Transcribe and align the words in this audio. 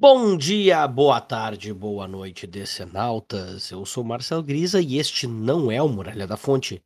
Bom 0.00 0.34
dia, 0.34 0.88
boa 0.88 1.20
tarde, 1.20 1.74
boa 1.74 2.08
noite, 2.08 2.46
decenautas. 2.46 3.70
Eu 3.70 3.84
sou 3.84 4.02
Marcel 4.02 4.42
Grisa 4.42 4.80
e 4.80 4.96
este 4.96 5.26
não 5.26 5.70
é 5.70 5.82
o 5.82 5.90
Muralha 5.90 6.26
da 6.26 6.38
Fonte, 6.38 6.82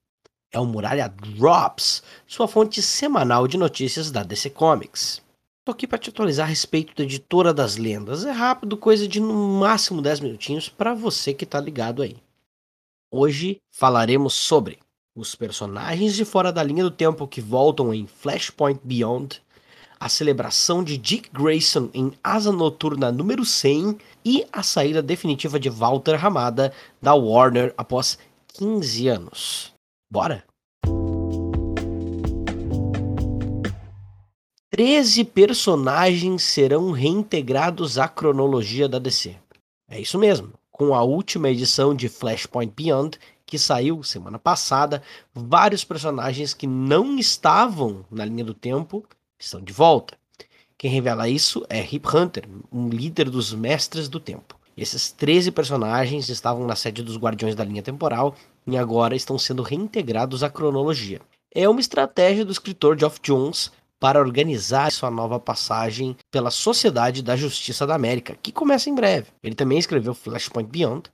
é 0.50 0.58
o 0.58 0.66
Muralha 0.66 1.06
Drops, 1.06 2.02
sua 2.26 2.48
fonte 2.48 2.82
semanal 2.82 3.46
de 3.46 3.56
notícias 3.56 4.10
da 4.10 4.24
DC 4.24 4.50
Comics. 4.50 5.22
Tô 5.64 5.70
aqui 5.70 5.86
para 5.86 5.96
te 5.96 6.10
atualizar 6.10 6.46
a 6.46 6.48
respeito 6.48 6.92
da 6.96 7.04
editora 7.04 7.54
das 7.54 7.76
lendas. 7.76 8.24
É 8.24 8.32
rápido, 8.32 8.76
coisa 8.76 9.06
de 9.06 9.20
no 9.20 9.60
máximo 9.60 10.02
10 10.02 10.18
minutinhos 10.18 10.68
para 10.68 10.92
você 10.92 11.32
que 11.32 11.46
tá 11.46 11.60
ligado 11.60 12.02
aí. 12.02 12.16
Hoje 13.12 13.58
falaremos 13.70 14.34
sobre 14.34 14.80
os 15.14 15.36
personagens 15.36 16.16
de 16.16 16.24
fora 16.24 16.52
da 16.52 16.64
linha 16.64 16.82
do 16.82 16.90
tempo 16.90 17.28
que 17.28 17.40
voltam 17.40 17.94
em 17.94 18.08
Flashpoint 18.08 18.80
Beyond, 18.82 19.40
a 20.04 20.08
celebração 20.10 20.84
de 20.84 20.98
Dick 20.98 21.30
Grayson 21.32 21.88
em 21.94 22.12
Asa 22.22 22.52
Noturna 22.52 23.10
número 23.10 23.42
100 23.42 23.96
e 24.22 24.46
a 24.52 24.62
saída 24.62 25.02
definitiva 25.02 25.58
de 25.58 25.70
Walter 25.70 26.16
Ramada 26.16 26.74
da 27.00 27.14
Warner 27.14 27.72
após 27.74 28.18
15 28.48 29.08
anos. 29.08 29.72
Bora? 30.12 30.44
13 34.68 35.24
personagens 35.24 36.42
serão 36.42 36.90
reintegrados 36.90 37.96
à 37.96 38.06
cronologia 38.06 38.86
da 38.86 38.98
DC. 38.98 39.34
É 39.88 39.98
isso 39.98 40.18
mesmo. 40.18 40.52
Com 40.70 40.94
a 40.94 41.02
última 41.02 41.48
edição 41.48 41.94
de 41.94 42.10
Flashpoint 42.10 42.74
Beyond, 42.76 43.18
que 43.46 43.58
saiu 43.58 44.02
semana 44.02 44.38
passada, 44.38 45.02
vários 45.32 45.82
personagens 45.82 46.52
que 46.52 46.66
não 46.66 47.18
estavam 47.18 48.04
na 48.10 48.26
linha 48.26 48.44
do 48.44 48.52
tempo 48.52 49.02
estão 49.38 49.60
de 49.60 49.72
volta. 49.72 50.16
Quem 50.76 50.90
revela 50.90 51.28
isso 51.28 51.64
é 51.68 51.80
Rip 51.80 52.06
Hunter, 52.14 52.48
um 52.72 52.88
líder 52.88 53.30
dos 53.30 53.52
Mestres 53.54 54.08
do 54.08 54.20
Tempo. 54.20 54.58
Esses 54.76 55.12
13 55.12 55.52
personagens 55.52 56.28
estavam 56.28 56.66
na 56.66 56.74
sede 56.74 57.02
dos 57.02 57.16
Guardiões 57.16 57.54
da 57.54 57.64
Linha 57.64 57.82
Temporal 57.82 58.34
e 58.66 58.76
agora 58.76 59.14
estão 59.14 59.38
sendo 59.38 59.62
reintegrados 59.62 60.42
à 60.42 60.50
cronologia. 60.50 61.20
É 61.54 61.68
uma 61.68 61.80
estratégia 61.80 62.44
do 62.44 62.50
escritor 62.50 62.98
Geoff 62.98 63.20
Jones 63.22 63.70
para 64.00 64.18
organizar 64.18 64.90
sua 64.90 65.10
nova 65.10 65.38
passagem 65.38 66.16
pela 66.30 66.50
Sociedade 66.50 67.22
da 67.22 67.36
Justiça 67.36 67.86
da 67.86 67.94
América, 67.94 68.36
que 68.42 68.52
começa 68.52 68.90
em 68.90 68.94
breve. 68.94 69.28
Ele 69.42 69.54
também 69.54 69.78
escreveu 69.78 70.12
Flashpoint 70.12 70.68
Beyond, 70.68 71.10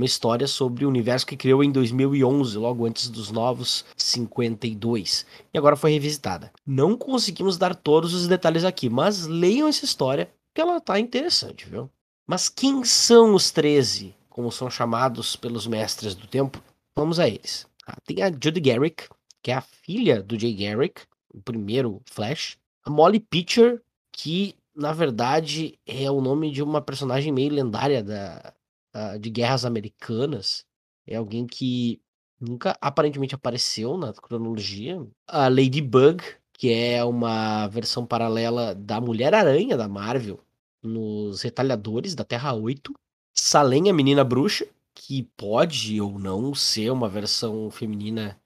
uma 0.00 0.06
história 0.06 0.46
sobre 0.46 0.86
o 0.86 0.88
universo 0.88 1.26
que 1.26 1.36
criou 1.36 1.62
em 1.62 1.70
2011, 1.70 2.56
logo 2.56 2.86
antes 2.86 3.10
dos 3.10 3.30
novos 3.30 3.84
52, 3.94 5.26
e 5.52 5.58
agora 5.58 5.76
foi 5.76 5.92
revisitada. 5.92 6.50
Não 6.66 6.96
conseguimos 6.96 7.58
dar 7.58 7.74
todos 7.74 8.14
os 8.14 8.26
detalhes 8.26 8.64
aqui, 8.64 8.88
mas 8.88 9.26
leiam 9.26 9.68
essa 9.68 9.84
história, 9.84 10.32
que 10.54 10.60
ela 10.60 10.80
tá 10.80 10.98
interessante, 10.98 11.68
viu? 11.68 11.90
Mas 12.26 12.48
quem 12.48 12.82
são 12.82 13.34
os 13.34 13.50
13, 13.50 14.14
como 14.30 14.50
são 14.50 14.70
chamados 14.70 15.36
pelos 15.36 15.66
mestres 15.66 16.14
do 16.14 16.26
tempo? 16.26 16.62
Vamos 16.96 17.20
a 17.20 17.28
eles. 17.28 17.66
Ah, 17.86 17.96
tem 18.06 18.22
a 18.22 18.30
Judy 18.30 18.60
Garrick, 18.60 19.06
que 19.42 19.50
é 19.50 19.54
a 19.54 19.60
filha 19.60 20.22
do 20.22 20.38
Jay 20.38 20.54
Garrick, 20.54 21.02
o 21.32 21.42
primeiro 21.42 22.00
Flash. 22.06 22.56
A 22.86 22.90
Molly 22.90 23.20
Pitcher, 23.20 23.82
que 24.10 24.54
na 24.74 24.92
verdade 24.92 25.78
é 25.86 26.10
o 26.10 26.22
nome 26.22 26.50
de 26.50 26.62
uma 26.62 26.80
personagem 26.80 27.30
meio 27.30 27.52
lendária 27.52 28.02
da, 28.02 28.54
uh, 28.94 29.18
de 29.18 29.30
guerras 29.30 29.64
americanas. 29.64 30.64
É 31.06 31.16
alguém 31.16 31.46
que 31.46 32.00
nunca 32.40 32.76
aparentemente 32.80 33.34
apareceu 33.34 33.96
na 33.96 34.12
cronologia. 34.12 35.04
A 35.26 35.48
Ladybug, 35.48 36.22
que 36.52 36.72
é 36.72 37.04
uma 37.04 37.68
versão 37.68 38.06
paralela 38.06 38.74
da 38.74 39.00
Mulher-Aranha 39.00 39.76
da 39.76 39.88
Marvel 39.88 40.40
nos 40.82 41.42
Retalhadores 41.42 42.14
da 42.14 42.24
Terra 42.24 42.54
8. 42.54 42.94
Salem, 43.34 43.88
a 43.88 43.92
menina 43.92 44.24
bruxa, 44.24 44.66
que 44.94 45.22
pode 45.36 46.00
ou 46.00 46.18
não 46.18 46.54
ser 46.54 46.90
uma 46.90 47.08
versão 47.08 47.70
feminina 47.70 48.38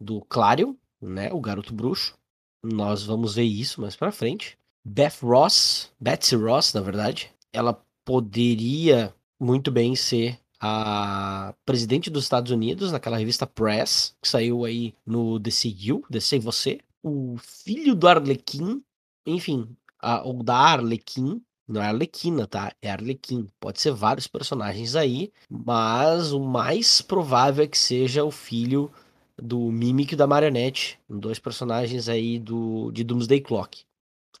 do 0.00 0.20
Clarion, 0.22 0.74
né, 1.00 1.32
o 1.32 1.40
garoto 1.40 1.72
bruxo. 1.72 2.16
Nós 2.62 3.02
vamos 3.02 3.34
ver 3.34 3.44
isso 3.44 3.80
mais 3.80 3.96
para 3.96 4.12
frente. 4.12 4.58
Beth 4.84 5.18
Ross, 5.22 5.92
Betsy 6.00 6.36
Ross, 6.36 6.72
na 6.72 6.80
verdade, 6.80 7.30
ela 7.52 7.80
poderia 8.04 9.14
muito 9.40 9.70
bem 9.70 9.94
ser 9.94 10.38
a 10.60 11.54
presidente 11.64 12.10
dos 12.10 12.24
Estados 12.24 12.50
Unidos 12.50 12.90
naquela 12.90 13.16
revista 13.16 13.46
Press, 13.46 14.16
que 14.20 14.28
saiu 14.28 14.64
aí 14.64 14.94
no 15.06 15.38
DCU, 15.38 16.04
DC 16.10 16.38
Você, 16.40 16.80
o 17.02 17.36
filho 17.38 17.94
do 17.94 18.08
Arlequim, 18.08 18.82
enfim, 19.24 19.76
a, 20.00 20.22
ou 20.22 20.42
da 20.42 20.56
Arlequim, 20.56 21.40
não 21.68 21.82
é 21.82 21.88
Arlequina, 21.88 22.46
tá? 22.46 22.74
É 22.80 22.90
Arlequim. 22.90 23.46
Pode 23.60 23.80
ser 23.80 23.92
vários 23.92 24.26
personagens 24.26 24.96
aí, 24.96 25.30
mas 25.50 26.32
o 26.32 26.40
mais 26.40 27.02
provável 27.02 27.64
é 27.64 27.68
que 27.68 27.78
seja 27.78 28.24
o 28.24 28.30
filho 28.30 28.90
do 29.36 29.70
Mimic 29.70 30.14
e 30.14 30.16
da 30.16 30.26
Marionette, 30.26 30.98
dois 31.08 31.38
personagens 31.38 32.08
aí 32.08 32.38
do 32.38 32.90
de 32.90 33.04
Doomsday 33.04 33.40
Clock. 33.40 33.84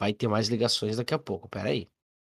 Vai 0.00 0.12
ter 0.12 0.26
mais 0.26 0.48
ligações 0.48 0.96
daqui 0.96 1.12
a 1.12 1.18
pouco, 1.18 1.48
pera 1.48 1.68
aí. 1.68 1.86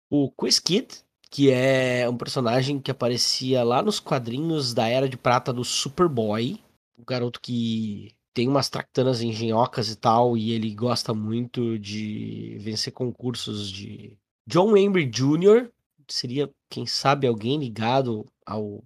O 0.09 0.31
Quiz 0.31 0.59
Kid, 0.59 0.87
que 1.35 1.51
é 1.51 2.07
um 2.07 2.15
personagem 2.15 2.79
que 2.79 2.89
aparecia 2.89 3.61
lá 3.61 3.81
nos 3.81 3.99
quadrinhos 3.99 4.73
da 4.73 4.87
Era 4.87 5.09
de 5.09 5.17
Prata 5.17 5.51
do 5.51 5.65
Superboy, 5.65 6.63
o 6.97 7.03
garoto 7.03 7.41
que 7.41 8.15
tem 8.33 8.47
umas 8.47 8.69
tractanas 8.69 9.21
engenhocas 9.21 9.89
e 9.89 9.97
tal, 9.97 10.37
e 10.37 10.53
ele 10.53 10.73
gosta 10.73 11.13
muito 11.13 11.77
de 11.77 12.57
vencer 12.61 12.93
concursos 12.93 13.69
de 13.69 14.17
John 14.47 14.77
Henry 14.77 15.05
Jr., 15.05 15.69
seria, 16.07 16.49
quem 16.69 16.85
sabe, 16.85 17.27
alguém 17.27 17.59
ligado 17.59 18.25
ao, 18.45 18.81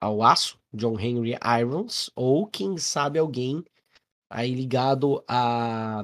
ao 0.00 0.22
aço, 0.22 0.58
John 0.72 0.98
Henry 0.98 1.36
Irons, 1.60 2.10
ou 2.16 2.46
quem 2.46 2.78
sabe 2.78 3.18
alguém 3.18 3.62
aí 4.30 4.54
ligado 4.54 5.22
a, 5.28 6.02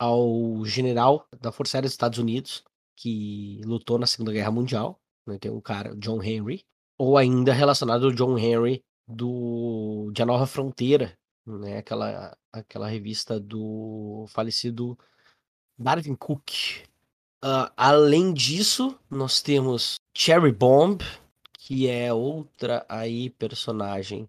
ao 0.00 0.64
general 0.64 1.28
da 1.40 1.52
Força 1.52 1.76
Aérea 1.76 1.86
dos 1.86 1.94
Estados 1.94 2.18
Unidos, 2.18 2.64
que 2.96 3.60
lutou 3.64 4.00
na 4.00 4.06
Segunda 4.08 4.32
Guerra 4.32 4.50
Mundial, 4.50 4.98
né, 5.26 5.38
tem 5.38 5.50
um 5.50 5.60
cara, 5.60 5.94
John 5.96 6.22
Henry, 6.22 6.64
ou 6.98 7.16
ainda 7.16 7.52
relacionado 7.52 8.06
ao 8.06 8.12
John 8.12 8.38
Henry 8.38 8.82
do 9.06 10.10
de 10.12 10.22
A 10.22 10.26
Nova 10.26 10.46
Fronteira, 10.46 11.16
né, 11.46 11.78
aquela, 11.78 12.36
aquela 12.52 12.88
revista 12.88 13.40
do 13.40 14.24
falecido 14.28 14.98
Darwin 15.78 16.14
Cook. 16.14 16.50
Uh, 17.44 17.66
além 17.76 18.32
disso, 18.32 18.96
nós 19.10 19.42
temos 19.42 19.96
Cherry 20.16 20.52
Bomb, 20.52 21.02
que 21.54 21.88
é 21.88 22.12
outra 22.12 22.86
aí 22.88 23.30
personagem. 23.30 24.28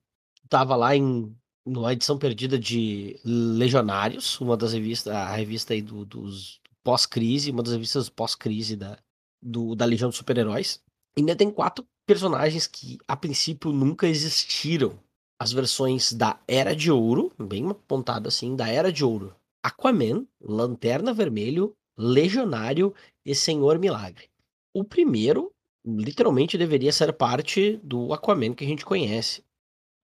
Tava 0.50 0.76
lá 0.76 0.96
em 0.96 1.36
numa 1.66 1.94
edição 1.94 2.18
perdida 2.18 2.60
de 2.60 3.20
Legionários, 3.24 4.40
uma 4.42 4.58
das 4.58 4.74
revistas, 4.74 5.14
a 5.14 5.34
revista 5.34 5.74
aí 5.74 5.82
do, 5.82 6.06
dos 6.06 6.60
pós-crise, 6.84 7.52
uma 7.52 7.64
das 7.64 7.74
revistas 7.74 8.10
pós-crise 8.10 8.76
da, 8.76 8.98
do, 9.44 9.76
da 9.76 9.86
Legião 9.86 10.10
dos 10.10 10.18
Super-Heróis. 10.18 10.82
Ainda 11.18 11.36
tem 11.36 11.52
quatro 11.52 11.86
personagens 12.06 12.68
que, 12.68 12.98
a 13.08 13.16
princípio, 13.16 13.72
nunca 13.72 14.08
existiram. 14.08 15.00
As 15.40 15.52
versões 15.52 16.14
da 16.14 16.40
Era 16.48 16.76
de 16.76 16.92
Ouro, 16.92 17.32
bem 17.38 17.70
apontado 17.70 18.28
assim, 18.28 18.56
da 18.56 18.68
Era 18.68 18.92
de 18.92 19.04
Ouro. 19.04 19.36
Aquaman, 19.62 20.26
Lanterna 20.42 21.14
Vermelho, 21.14 21.76
Legionário 21.98 22.94
e 23.26 23.36
Senhor 23.36 23.78
Milagre. 23.78 24.30
O 24.74 24.84
primeiro, 24.84 25.52
literalmente, 25.86 26.58
deveria 26.58 26.92
ser 26.92 27.14
parte 27.14 27.80
do 27.84 28.14
Aquaman 28.14 28.54
que 28.54 28.64
a 28.64 28.68
gente 28.68 28.86
conhece. 28.86 29.44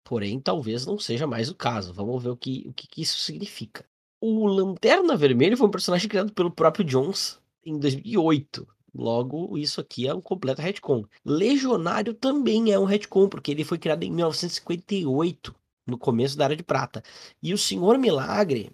Porém, 0.04 0.40
talvez 0.40 0.86
não 0.86 0.98
seja 0.98 1.28
mais 1.28 1.50
o 1.50 1.56
caso. 1.56 1.94
Vamos 1.94 2.22
ver 2.22 2.30
o 2.30 2.38
que, 2.38 2.66
o 2.68 2.74
que, 2.74 2.88
que 2.88 3.02
isso 3.02 3.20
significa. 3.20 3.86
O 4.22 4.48
Lanterna 4.48 5.16
Vermelho 5.16 5.56
foi 5.56 5.68
um 5.68 5.72
personagem 5.72 6.10
criado 6.10 6.34
pelo 6.34 6.52
próprio 6.52 6.84
Jones 6.84 7.40
em 7.66 7.78
2008. 7.78 8.68
Logo, 8.94 9.58
isso 9.58 9.80
aqui 9.82 10.08
é 10.08 10.14
um 10.14 10.22
completo 10.22 10.62
retcon. 10.62 11.06
Legionário 11.24 12.14
também 12.14 12.72
é 12.72 12.80
um 12.80 12.86
retcon, 12.86 13.30
porque 13.30 13.52
ele 13.52 13.64
foi 13.64 13.78
criado 13.78 14.04
em 14.04 14.12
1958, 14.12 15.56
no 15.88 15.98
começo 15.98 16.38
da 16.38 16.46
Era 16.46 16.56
de 16.56 16.64
Prata. 16.64 17.04
E 17.42 17.54
o 17.54 17.58
Senhor 17.58 17.98
Milagre, 17.98 18.72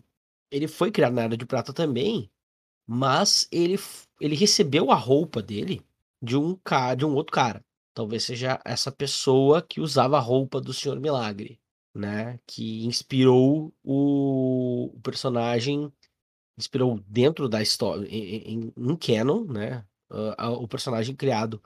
ele 0.51 0.67
foi 0.67 0.91
criado 0.91 1.13
na 1.13 1.23
Era 1.23 1.37
de 1.37 1.45
Prata 1.45 1.73
também, 1.73 2.31
mas 2.87 3.47
ele, 3.51 3.77
ele 4.19 4.35
recebeu 4.35 4.91
a 4.91 4.95
roupa 4.95 5.41
dele 5.41 5.81
de 6.21 6.37
um, 6.37 6.57
de 6.97 7.05
um 7.05 7.15
outro 7.15 7.33
cara. 7.33 7.63
Talvez 7.93 8.23
seja 8.25 8.59
essa 8.65 8.91
pessoa 8.91 9.61
que 9.61 9.79
usava 9.79 10.17
a 10.17 10.21
roupa 10.21 10.59
do 10.59 10.73
Senhor 10.73 10.99
Milagre, 10.99 11.59
né? 11.93 12.39
Que 12.45 12.85
inspirou 12.85 13.73
o, 13.83 14.91
o 14.93 15.01
personagem, 15.01 15.91
inspirou 16.57 16.99
dentro 17.07 17.47
da 17.47 17.61
história, 17.61 18.05
em, 18.07 18.65
em, 18.65 18.73
em 18.77 18.95
canon, 18.97 19.45
né? 19.45 19.85
Uh, 20.11 20.51
o 20.53 20.67
personagem 20.67 21.15
criado 21.15 21.61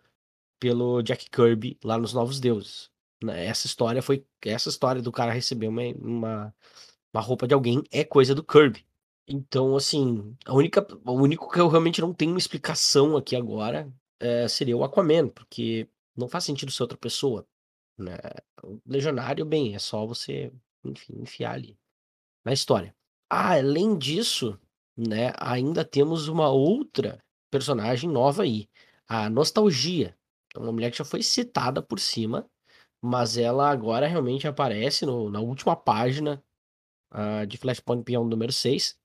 pelo 0.59 1.01
Jack 1.01 1.29
Kirby 1.29 1.77
lá 1.83 1.97
nos 1.97 2.13
Novos 2.13 2.39
Deuses. 2.39 2.89
Né? 3.23 3.45
Essa 3.45 3.67
história 3.67 4.01
foi. 4.01 4.25
Essa 4.45 4.69
história 4.69 5.01
do 5.01 5.11
cara 5.11 5.31
receber 5.31 5.67
uma, 5.67 5.81
uma, 5.95 6.55
uma 7.13 7.21
roupa 7.21 7.47
de 7.47 7.53
alguém 7.53 7.83
é 7.91 8.03
coisa 8.03 8.35
do 8.35 8.43
Kirby. 8.43 8.85
Então, 9.27 9.75
assim, 9.75 10.35
a 10.45 10.53
única, 10.53 10.85
o 11.05 11.13
único 11.13 11.49
que 11.51 11.59
eu 11.59 11.67
realmente 11.67 12.01
não 12.01 12.13
tenho 12.13 12.31
uma 12.31 12.39
explicação 12.39 13.15
aqui 13.15 13.35
agora, 13.35 13.91
é, 14.19 14.47
seria 14.47 14.75
o 14.75 14.83
Aquaman, 14.83 15.29
porque 15.29 15.87
não 16.15 16.27
faz 16.27 16.45
sentido 16.45 16.71
ser 16.71 16.83
outra 16.83 16.97
pessoa. 16.97 17.47
Né? 17.97 18.17
O 18.63 18.79
Legionário, 18.85 19.45
bem, 19.45 19.75
é 19.75 19.79
só 19.79 20.05
você, 20.05 20.51
enfim, 20.83 21.21
enfiar 21.21 21.53
ali 21.53 21.77
na 22.43 22.53
história. 22.53 22.95
Ah, 23.29 23.53
além 23.53 23.97
disso, 23.97 24.59
né, 24.97 25.31
ainda 25.37 25.85
temos 25.85 26.27
uma 26.27 26.49
outra 26.49 27.23
personagem 27.49 28.09
nova 28.09 28.43
aí, 28.43 28.69
a 29.07 29.29
Nostalgia. 29.29 30.17
É 30.55 30.59
uma 30.59 30.71
mulher 30.71 30.91
que 30.91 30.97
já 30.97 31.05
foi 31.05 31.21
citada 31.23 31.81
por 31.81 31.99
cima, 31.99 32.49
mas 33.01 33.37
ela 33.37 33.69
agora 33.69 34.07
realmente 34.07 34.47
aparece 34.47 35.05
no, 35.05 35.29
na 35.29 35.39
última 35.39 35.75
página 35.75 36.43
uh, 37.11 37.45
de 37.45 37.57
Flashpoint 37.57 38.03
Beyond 38.03 38.29
número 38.29 38.51
6. 38.51 38.97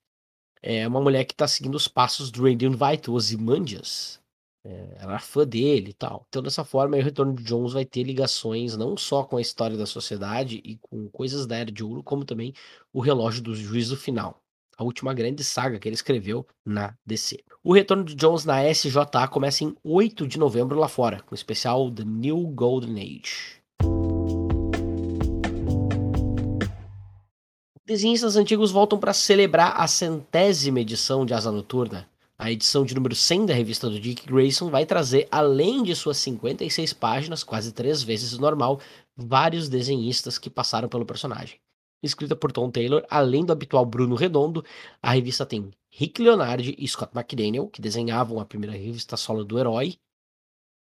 É 0.63 0.87
uma 0.89 1.01
mulher 1.01 1.25
que 1.25 1.35
está 1.35 1.47
seguindo 1.47 1.75
os 1.75 1.89
passos 1.89 2.31
do 2.31 2.43
Radiant 2.43 2.73
Vital, 2.73 3.15
Ozymandias. 3.15 4.21
É, 4.67 4.97
ela 4.99 5.17
é 5.17 5.19
fã 5.19 5.47
dele 5.47 5.91
e 5.91 5.93
tal. 5.93 6.25
Então, 6.29 6.43
dessa 6.43 6.65
forma, 6.65 6.97
o 6.97 7.03
Retorno 7.03 7.35
de 7.35 7.45
Jones 7.45 7.75
vai 7.75 7.85
ter 7.85 8.03
ligações 8.03 8.77
não 8.77 8.97
só 8.97 9.23
com 9.23 9.37
a 9.37 9.43
história 9.43 9.77
da 9.77 9.85
sociedade 9.85 10.63
e 10.65 10.79
com 10.79 11.09
coisas 11.11 11.47
da 11.47 11.57
Era 11.57 11.71
de 11.71 11.85
Ouro, 11.85 12.03
como 12.03 12.25
também 12.25 12.55
o 12.93 13.01
relógio 13.01 13.43
do 13.43 13.55
juízo 13.55 13.97
final. 13.97 14.44
A 14.77 14.85
última 14.85 15.15
grande 15.15 15.45
saga 15.45 15.79
que 15.79 15.89
ele 15.89 15.95
escreveu 15.95 16.47
na 16.65 16.95
DC. 17.07 17.39
O 17.63 17.73
Retorno 17.73 18.05
de 18.05 18.15
Jones 18.15 18.45
na 18.45 18.63
SJA 18.73 19.29
começa 19.31 19.65
em 19.65 19.75
8 19.83 20.27
de 20.27 20.39
novembro 20.39 20.79
lá 20.79 20.89
fora, 20.89 21.21
com 21.21 21.33
o 21.33 21.35
especial 21.35 21.91
The 21.91 22.05
New 22.05 22.49
Golden 22.49 23.01
Age. 23.01 23.63
Desenhistas 27.87 28.37
antigos 28.37 28.73
voltam 28.73 28.99
para 28.99 29.13
celebrar 29.13 29.75
a 29.81 29.87
centésima 29.87 30.81
edição 30.81 31.25
de 31.25 31.35
Asa 31.35 31.53
Noturna. 31.53 32.09
A 32.37 32.51
edição 32.51 32.85
de 32.85 32.95
número 32.95 33.15
100 33.15 33.47
da 33.47 33.55
revista 33.55 33.89
do 33.89 34.01
Dick 34.01 34.27
Grayson 34.27 34.69
vai 34.71 34.85
trazer, 34.85 35.29
além 35.31 35.83
de 35.83 35.95
suas 35.95 36.17
56 36.17 36.93
páginas, 36.95 37.45
quase 37.45 37.73
três 37.73 38.03
vezes 38.03 38.33
o 38.33 38.41
normal, 38.41 38.81
vários 39.17 39.69
desenhistas 39.69 40.37
que 40.37 40.51
passaram 40.51 40.89
pelo 40.89 41.07
personagem. 41.07 41.59
Escrita 42.05 42.37
por 42.37 42.53
Tom 42.53 42.71
Taylor, 42.71 43.05
além 43.09 43.45
do 43.45 43.53
habitual 43.53 43.87
Bruno 43.87 44.15
Redondo, 44.15 44.63
a 45.03 45.13
revista 45.13 45.47
tem 45.47 45.71
Rick 45.91 46.21
Leonardi 46.21 46.75
e 46.79 46.87
Scott 46.87 47.17
McDaniel, 47.17 47.69
que 47.69 47.81
desenhavam 47.81 48.39
a 48.39 48.45
primeira 48.45 48.77
revista 48.77 49.17
solo 49.17 49.45
do 49.45 49.59
herói, 49.59 49.97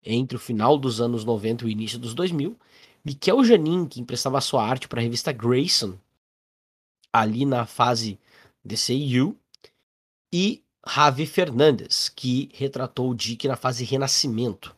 entre 0.03 0.37
o 0.37 0.41
final 0.41 0.79
dos 0.79 1.01
anos 1.01 1.25
90 1.25 1.65
e 1.65 1.67
o 1.67 1.71
início 1.71 1.99
dos 1.99 2.15
2000, 2.15 2.57
Miquel 3.05 3.45
Janin, 3.45 3.87
que 3.87 4.01
emprestava 4.01 4.41
sua 4.41 4.65
arte 4.65 4.89
para 4.89 5.01
a 5.01 5.03
revista 5.03 5.31
Grayson, 5.31 5.99
ali 7.13 7.45
na 7.45 7.67
fase 7.67 8.19
DCU, 8.65 9.37
e 10.33 10.63
Javi 10.87 11.27
Fernandes, 11.27 12.09
que 12.09 12.49
retratou 12.55 13.11
o 13.11 13.15
Dick 13.15 13.47
na 13.47 13.57
fase 13.57 13.85
Renascimento. 13.85 14.75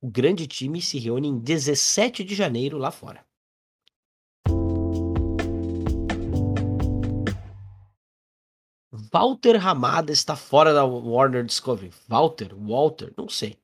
O 0.00 0.08
grande 0.08 0.48
time 0.48 0.82
se 0.82 0.98
reúne 0.98 1.28
em 1.28 1.38
17 1.38 2.24
de 2.24 2.34
janeiro 2.34 2.76
lá 2.76 2.90
fora. 2.90 3.24
Walter 9.12 9.56
Ramada 9.56 10.12
está 10.12 10.36
fora 10.36 10.72
da 10.72 10.84
Warner 10.84 11.44
Discovery. 11.44 11.90
Walter? 12.06 12.54
Walter? 12.54 13.12
Não 13.16 13.28
sei. 13.28 13.56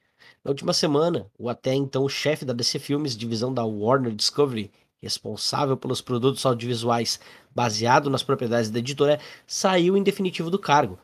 Na 0.42 0.50
última 0.50 0.72
semana, 0.72 1.30
o 1.38 1.48
até 1.48 1.72
então 1.72 2.08
chefe 2.08 2.44
da 2.44 2.52
DC 2.52 2.80
Filmes, 2.80 3.16
divisão 3.16 3.54
da 3.54 3.64
Warner 3.64 4.12
Discovery, 4.12 4.72
responsável 5.00 5.76
pelos 5.76 6.00
produtos 6.00 6.44
audiovisuais 6.44 7.20
baseado 7.54 8.10
nas 8.10 8.24
propriedades 8.24 8.70
da 8.70 8.80
editora, 8.80 9.20
saiu 9.46 9.96
em 9.96 10.02
definitivo 10.02 10.50
do 10.50 10.58
cargo. 10.58 10.98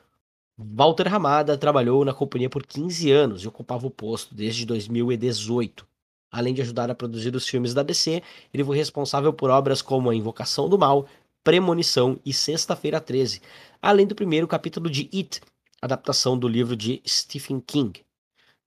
Walter 0.59 1.07
Ramada 1.07 1.57
trabalhou 1.57 2.05
na 2.05 2.13
companhia 2.13 2.51
por 2.51 2.67
15 2.67 3.13
anos 3.13 3.45
e 3.45 3.49
ocupava 3.49 3.87
o 3.87 3.91
posto 3.91 4.35
desde 4.35 4.67
2018. 4.67 5.87
Além 6.33 6.53
de 6.53 6.63
ajudar 6.63 6.91
a 6.91 6.95
produzir 6.95 7.37
os 7.37 7.47
filmes 7.47 7.75
da 7.75 7.83
DC, 7.83 8.23
ele 8.53 8.65
foi 8.65 8.77
responsável 8.77 9.33
por 9.33 9.51
obras 9.51 9.83
como 9.83 10.11
A 10.11 10.15
Invocação 10.15 10.69
do 10.69 10.79
Mal, 10.79 11.07
Premonição 11.45 12.21
e 12.25 12.33
Sexta-feira 12.33 13.01
13, 13.01 13.43
além 13.81 14.07
do 14.07 14.15
primeiro 14.15 14.47
capítulo 14.47 14.89
de 14.89 15.11
It, 15.13 15.41
adaptação 15.81 16.39
do 16.39 16.47
livro 16.47 16.77
de 16.77 17.03
Stephen 17.05 17.59
King. 17.59 18.05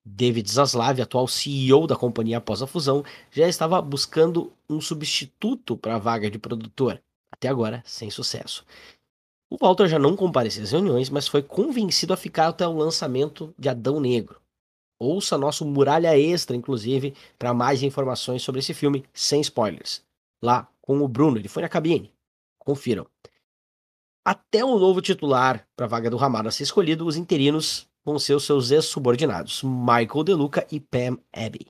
David 0.04 0.51
Zaslav, 0.51 1.01
atual 1.01 1.25
CEO 1.25 1.88
da 1.88 1.95
companhia 1.95 2.38
após 2.38 2.62
a 2.62 2.68
fusão, 2.68 3.01
já 3.31 3.48
estava 3.48 3.81
buscando 3.81 4.51
um 4.69 4.81
substituto 4.81 5.77
para 5.77 5.95
a 5.95 6.00
vaga 6.00 6.30
de 6.30 6.38
produtor, 6.38 7.01
até 7.31 7.48
agora 7.48 7.81
sem 7.86 8.12
sucesso. 8.12 8.66
O 9.50 9.56
Walter 9.57 9.88
já 9.88 9.98
não 9.98 10.13
compareceu 10.13 10.63
às 10.63 10.72
reuniões, 10.72 11.10
mas 11.10 11.30
foi 11.30 11.42
convencido 11.42 12.12
a 12.12 12.18
ficar 12.18 12.50
até 12.50 12.68
o 12.68 12.75
lançamento 12.75 13.56
de 13.57 13.69
Adão 13.69 14.01
Negro. 14.01 14.42
Ouça 15.00 15.38
nosso 15.38 15.63
Muralha 15.66 16.19
Extra, 16.19 16.57
inclusive, 16.57 17.13
para 17.39 17.54
mais 17.54 17.83
informações 17.83 18.42
sobre 18.42 18.60
esse 18.60 18.74
filme, 18.74 19.06
sem 19.13 19.39
spoilers. 19.39 20.04
Lá 20.44 20.68
com 20.81 21.00
o 21.00 21.07
Bruno, 21.07 21.38
ele 21.38 21.48
foi 21.48 21.63
na 21.63 21.69
cabine. 21.69 22.15
Confiram. 22.66 23.06
Até 24.26 24.66
o 24.66 24.80
novo 24.80 25.02
titular 25.02 25.68
para 25.76 25.86
a 25.86 25.90
vaga 25.90 26.10
do 26.10 26.18
Ramada 26.18 26.50
ser 26.50 26.64
escolhido, 26.64 27.06
os 27.06 27.16
interinos 27.16 27.88
vão 28.04 28.18
ser 28.18 28.34
os 28.34 28.44
seus 28.44 28.72
ex-subordinados, 28.72 29.62
Michael 29.64 30.24
DeLuca 30.24 30.66
e 30.72 30.80
Pam 30.80 31.20
Abbey. 31.32 31.68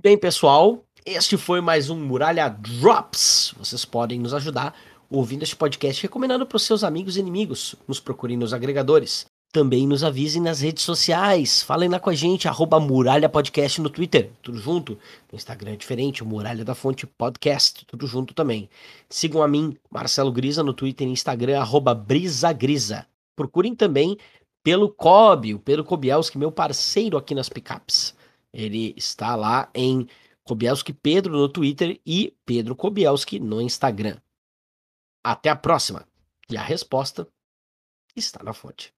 Bem, 0.00 0.16
pessoal, 0.16 0.82
este 1.04 1.36
foi 1.36 1.60
mais 1.60 1.90
um 1.90 2.00
Muralha 2.02 2.48
Drops. 2.48 3.54
Vocês 3.58 3.84
podem 3.84 4.18
nos 4.18 4.32
ajudar 4.32 4.74
ouvindo 5.10 5.42
este 5.42 5.54
podcast, 5.54 6.02
recomendando 6.02 6.46
para 6.46 6.56
os 6.56 6.62
seus 6.62 6.82
amigos 6.82 7.16
e 7.16 7.20
inimigos. 7.20 7.74
Nos 7.86 8.00
procurem 8.00 8.38
nos 8.38 8.54
agregadores. 8.54 9.26
Também 9.52 9.86
nos 9.86 10.02
avisem 10.02 10.40
nas 10.40 10.62
redes 10.62 10.82
sociais. 10.82 11.62
Falem 11.62 11.86
lá 11.86 12.00
com 12.00 12.08
a 12.08 12.14
gente, 12.14 12.48
arroba 12.48 12.80
Muralha 12.80 13.28
Podcast 13.28 13.82
no 13.82 13.90
Twitter, 13.90 14.32
tudo 14.40 14.58
junto. 14.58 14.98
No 15.30 15.36
Instagram 15.36 15.72
é 15.72 15.76
diferente, 15.76 16.24
Muralha 16.24 16.64
da 16.64 16.74
Fonte 16.74 17.06
Podcast, 17.06 17.84
tudo 17.84 18.06
junto 18.06 18.32
também. 18.32 18.70
Sigam 19.10 19.42
a 19.42 19.48
mim, 19.48 19.76
Marcelo 19.90 20.32
Grisa, 20.32 20.62
no 20.62 20.72
Twitter 20.72 21.06
e 21.06 21.10
Instagram, 21.10 21.60
arroba 21.60 21.94
Brisagrisa. 21.94 23.06
Procurem 23.36 23.74
também 23.74 24.16
pelo 24.62 24.88
Cobb, 24.88 25.52
o 25.52 25.58
Pedro 25.58 25.84
Kobielski, 25.84 26.38
meu 26.38 26.50
parceiro 26.50 27.18
aqui 27.18 27.34
nas 27.34 27.50
picapes. 27.50 28.16
Ele 28.54 28.94
está 28.96 29.36
lá 29.36 29.68
em 29.74 30.08
Kobielski 30.44 30.94
Pedro 30.94 31.36
no 31.36 31.48
Twitter 31.48 32.00
e 32.06 32.34
Pedro 32.46 32.74
Kobielski 32.74 33.38
no 33.38 33.60
Instagram. 33.60 34.16
Até 35.22 35.50
a 35.50 35.56
próxima. 35.56 36.06
E 36.48 36.56
a 36.56 36.62
resposta 36.62 37.28
está 38.16 38.42
na 38.42 38.54
fonte. 38.54 38.94